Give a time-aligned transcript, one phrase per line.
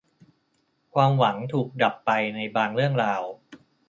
[0.93, 3.23] ความหวังถูกดับไปในบางเรื่องราว